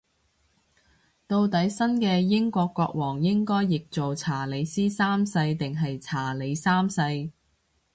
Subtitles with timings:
[1.27, 7.29] 到底新嘅英國國王應該譯做查理斯三世定係查理三世